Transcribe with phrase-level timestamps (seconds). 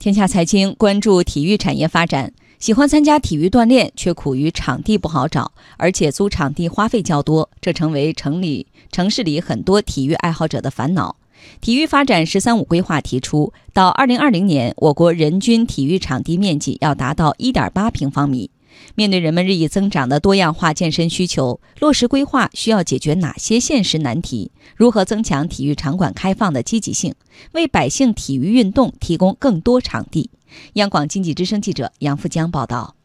[0.00, 2.32] 天下财经关注体育产业发展。
[2.58, 11.16] 喜欢参加体育锻炼，却苦于场地不好找，而且租场地花费较多，这成为城里城市里很多体育爱好者的烦恼。
[11.60, 18.48] 体育发展“十三五”规划提出，到二零二零年，我国人均体育场地面积要达到一点八平方米。
[18.94, 24.50] 面对人们日益增长的多样化健身需求，落实规划需要解决哪些现实难题？
[24.76, 27.14] 如何增强体育场馆开放的积极性，
[27.52, 30.30] 为百姓体育运动提供更多场地？
[30.74, 32.96] 央广经济之声记者杨富江报道。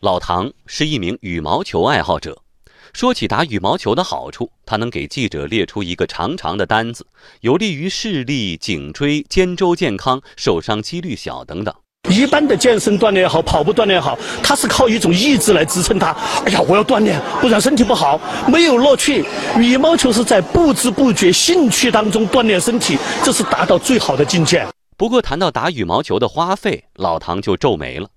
[0.00, 2.42] 老唐是一名羽毛球爱好者，
[2.92, 7.06] 说起打羽毛球的好处，他能给记者列出一个长长的单子，
[7.42, 11.72] 有利于视力、颈椎、肩周健康、受伤几率小等等。
[12.10, 16.08] 一般的健身锻炼也好，跑步锻炼也好，它是靠一种意志来支撑它。
[16.44, 19.24] 哎呀，我要锻炼，不然身体不好，没有乐趣。
[19.56, 24.66] 羽毛球是在不知不觉兴趣当中锻炼身体，这是达到最好的境界。
[24.96, 28.08] 不过谈到打羽毛球的花费，老唐就皱眉了。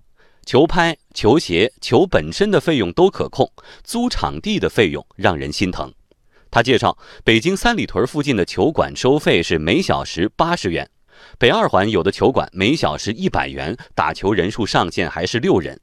[0.44, 3.50] 球拍、球鞋、球本身的费用都可控，
[3.82, 5.92] 租场地的费用让人心疼。
[6.50, 10.88] 他介绍，北京三里屯附近的球馆收费是每小时八十元。
[11.38, 15.78] 北二环有的球馆每小时一百元，打球人数上限还是六人。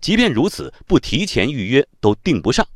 [0.00, 2.66] 即便如此，不提前预约都订不上。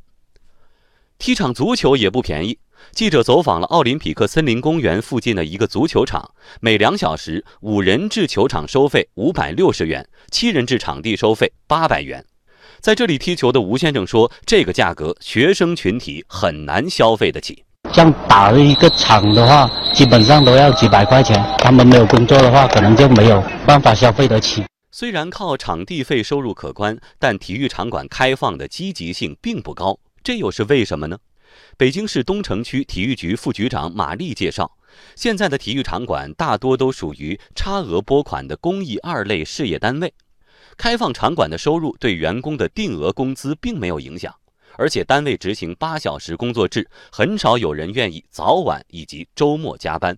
[1.18, 2.58] 踢场足球也不便宜。
[2.92, 12.24] 记者走访了奥林匹克森林公园附近的一个足球场，每两小时五人制球场收费五百六十元，七人制场地收费八百元。
[12.80, 17.64] 在这里踢球的吴先生说，这个价格学生群体很难消费得起。
[17.92, 21.36] 像打了一个场的话，基本上都要几百块钱。
[21.58, 24.64] 他们没有工作的话，可能就没有办法消费得起。
[24.92, 31.18] 虽然靠场地费收入可观，但体育场馆开放的积极性并不高，这又是为什么呢？
[31.76, 34.70] 北京市东城区体育局副局长马丽介绍，
[35.16, 40.12] 现在的体育场馆大多都属于差额拨款的公益二类事业单位，
[40.76, 44.32] 开放场馆的收入对员工的定额工资并没有影响。
[44.76, 50.16] 而且单位执行八小时工作制，很少有人愿意早晚以及周末加班。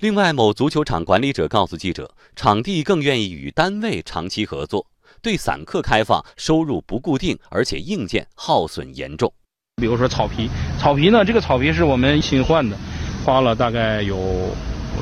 [0.00, 4.84] 另外，某足球场管理者告诉记者，场地更愿意与单位长期合作，
[5.22, 9.32] 对散客开放，收入不固定，而且硬件耗损严重。
[9.76, 12.76] 比如说草皮，草皮呢，这个草皮是我们新换的，
[13.24, 14.50] 花了大概有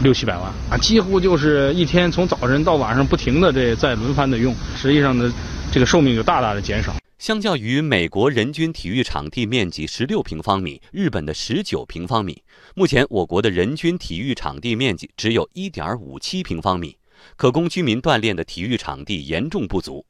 [0.03, 5.33] 六七百万啊，几乎就是一天从早晨到晚上不停的这在轮番的用，实际上呢，
[5.73, 6.95] 这个寿命就大大的减少。
[7.23, 12.43] 相较于美国人均体育场地面积十六平方米，日本的十九平方米，
[12.75, 16.99] 目前我国的人均体育场地面积只有一点五七平方米，
[17.37, 20.05] 可供居民锻炼的体育场地严重不足。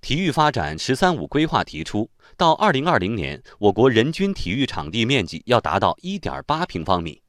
[0.00, 7.22] 体育发展“十三五”规划提出，到二零二零年，我国人均体育场地面积要达到一点八平方米。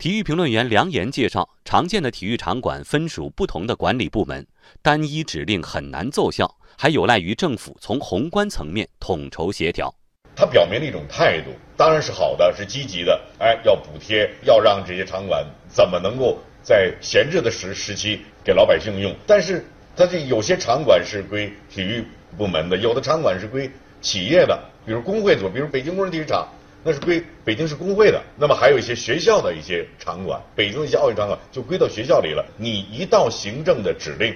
[0.00, 4.46] 体育评论员梁岩介绍，常见的体育场馆分属不同的管理部门，
[4.80, 6.50] 单一指令很难奏效。
[6.78, 9.94] 还有赖于政府从宏观层面统筹协调。
[10.34, 13.20] 他表明了一种态度，当然是好的，是积极的。
[13.38, 19.14] 哎，要补贴，要让这些场馆怎么能够在闲置的时时期给老百姓用？
[19.26, 19.62] 但是，
[19.94, 22.02] 他这有些场馆是归体育
[22.38, 26.48] 部门的，有的场馆是归企业的，比如工会组，比如北京工人体育场，
[26.82, 28.22] 那是归北京市工会的。
[28.36, 32.44] 那么还有一些学校的一些场馆，北京的一些奥运场馆就归到学校里了。
[32.56, 34.34] 你一道行政的指令。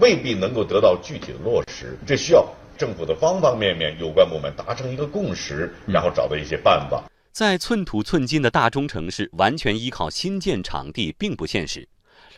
[0.00, 2.44] 未必能够得到具体的落实，这需要
[2.76, 7.04] 政府的方方面面有关部门达成一个共识，然后找到一些办法。
[7.30, 11.88] 在寸土寸金的大中城市，完全依靠新建场地并不现实。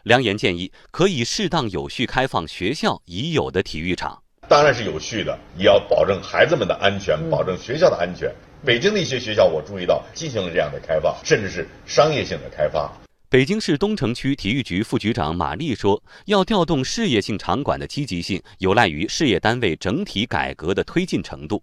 [0.02, 8.30] 梁岩建议可以适当有序开放学校已有的体育场，当然是有序的，也要保证孩子们的安全，保证学校的安全。
[8.66, 12.92] 北京的一些学校，我注意到进行了这样的开放，甚至是商业性的开发。
[13.28, 21.62] 北京市东城区体育局副局长马丽说：“要调动事业性场馆的积极性，有赖于事业单位整体改革的推进程度。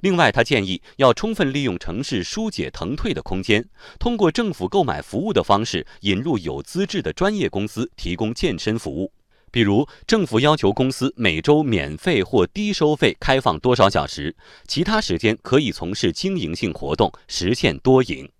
[0.00, 3.64] 另外，他建议要充分利用城市疏解腾退的空间，
[4.00, 9.12] 通过政府购买服务的方式，引入有资质的专业公司提供健身服务。
[9.50, 14.34] 比如，政府要求公司每周免费或低收费开放多少小时，
[14.66, 18.30] 其他时间可以从事经营性活动，实现多赢。”